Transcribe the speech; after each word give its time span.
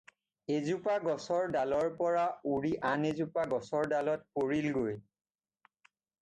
এজোপা 0.59 0.93
গছৰ 1.07 1.51
ডালৰ 1.55 1.89
পৰা 1.99 2.23
উৰি 2.53 2.71
আন 2.93 3.05
এজোপা 3.11 3.45
গছৰ 3.53 3.91
ডালত 3.93 4.27
পৰিলগৈ। 4.41 4.99